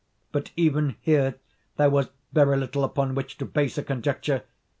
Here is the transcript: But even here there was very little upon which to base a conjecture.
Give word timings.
But 0.31 0.49
even 0.55 0.95
here 1.01 1.35
there 1.77 1.91
was 1.91 2.09
very 2.33 2.57
little 2.57 2.83
upon 2.83 3.13
which 3.13 3.37
to 3.37 3.45
base 3.45 3.77
a 3.77 3.83
conjecture. 3.83 4.43